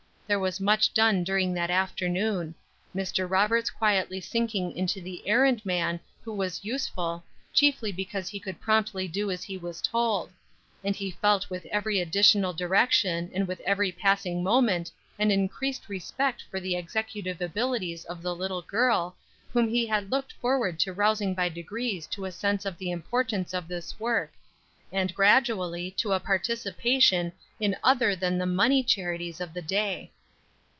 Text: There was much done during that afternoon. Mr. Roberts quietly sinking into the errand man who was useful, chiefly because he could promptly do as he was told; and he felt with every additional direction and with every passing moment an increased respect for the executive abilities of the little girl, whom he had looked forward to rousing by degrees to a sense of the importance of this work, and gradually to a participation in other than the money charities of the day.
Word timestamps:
There 0.27 0.39
was 0.39 0.61
much 0.61 0.93
done 0.93 1.25
during 1.25 1.53
that 1.55 1.69
afternoon. 1.69 2.55
Mr. 2.95 3.29
Roberts 3.29 3.69
quietly 3.69 4.21
sinking 4.21 4.71
into 4.77 5.01
the 5.01 5.27
errand 5.27 5.65
man 5.65 5.99
who 6.23 6.31
was 6.33 6.63
useful, 6.63 7.25
chiefly 7.53 7.91
because 7.91 8.29
he 8.29 8.39
could 8.39 8.61
promptly 8.61 9.09
do 9.09 9.29
as 9.29 9.43
he 9.43 9.57
was 9.57 9.81
told; 9.81 10.31
and 10.85 10.95
he 10.95 11.11
felt 11.11 11.49
with 11.49 11.65
every 11.65 11.99
additional 11.99 12.53
direction 12.53 13.29
and 13.33 13.45
with 13.45 13.59
every 13.65 13.91
passing 13.91 14.41
moment 14.41 14.89
an 15.19 15.31
increased 15.31 15.89
respect 15.89 16.45
for 16.49 16.61
the 16.61 16.77
executive 16.77 17.41
abilities 17.41 18.05
of 18.05 18.21
the 18.21 18.33
little 18.33 18.61
girl, 18.61 19.17
whom 19.51 19.67
he 19.67 19.85
had 19.85 20.09
looked 20.11 20.31
forward 20.39 20.79
to 20.79 20.93
rousing 20.93 21.33
by 21.33 21.49
degrees 21.49 22.07
to 22.07 22.23
a 22.23 22.31
sense 22.31 22.63
of 22.63 22.77
the 22.77 22.89
importance 22.89 23.53
of 23.53 23.67
this 23.67 23.99
work, 23.99 24.31
and 24.93 25.13
gradually 25.13 25.91
to 25.91 26.13
a 26.13 26.21
participation 26.21 27.33
in 27.59 27.75
other 27.83 28.15
than 28.15 28.37
the 28.37 28.45
money 28.45 28.81
charities 28.81 29.41
of 29.41 29.53
the 29.53 29.61
day. 29.61 30.09